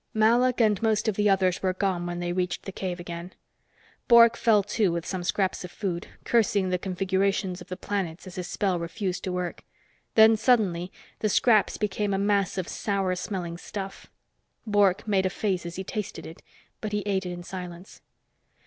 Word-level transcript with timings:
Malok 0.15 0.59
and 0.59 0.81
most 0.81 1.07
of 1.07 1.15
the 1.15 1.29
others 1.29 1.61
were 1.61 1.75
gone 1.75 2.07
when 2.07 2.17
they 2.17 2.33
reached 2.33 2.63
the 2.65 2.71
cave 2.71 2.99
again. 2.99 3.33
Bork 4.07 4.35
fell 4.35 4.63
to 4.63 4.87
work 4.89 4.93
with 4.95 5.05
some 5.05 5.23
scraps 5.23 5.63
of 5.63 5.69
food, 5.69 6.07
cursing 6.23 6.69
the 6.69 6.79
configurations 6.79 7.61
of 7.61 7.67
the 7.67 7.77
planets 7.77 8.25
as 8.25 8.33
his 8.33 8.47
spell 8.47 8.79
refused 8.79 9.23
to 9.25 9.31
work. 9.31 9.61
Then 10.15 10.35
suddenly 10.37 10.91
the 11.19 11.29
scraps 11.29 11.77
became 11.77 12.15
a 12.15 12.17
mass 12.17 12.57
of 12.57 12.67
sour 12.67 13.13
smelling 13.13 13.59
stuff. 13.59 14.07
Bork 14.65 15.07
made 15.07 15.27
a 15.27 15.29
face 15.29 15.67
as 15.67 15.75
he 15.75 15.83
tasted 15.83 16.25
it, 16.25 16.41
but 16.79 16.93
he 16.93 17.03
ate 17.05 17.27
it 17.27 17.31
in 17.31 17.43
silence. 17.43 18.01